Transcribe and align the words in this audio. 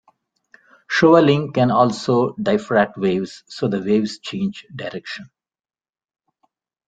Shoaling 0.89 1.53
can 1.53 1.69
also 1.69 2.31
diffract 2.33 2.97
waves, 2.97 3.43
so 3.47 3.67
the 3.67 3.79
waves 3.79 4.17
change 4.17 4.65
direction. 4.75 5.29